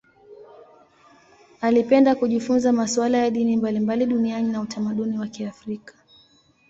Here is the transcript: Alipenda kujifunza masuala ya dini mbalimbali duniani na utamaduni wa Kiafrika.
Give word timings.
Alipenda 1.61 2.15
kujifunza 2.15 2.71
masuala 2.73 3.17
ya 3.17 3.29
dini 3.29 3.57
mbalimbali 3.57 4.05
duniani 4.05 4.51
na 4.51 4.61
utamaduni 4.61 5.17
wa 5.19 5.27
Kiafrika. 5.27 5.93